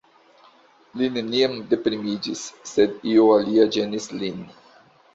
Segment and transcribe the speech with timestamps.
[1.01, 4.47] Li neniam deprimiĝis, sed io alia ĝenis lin.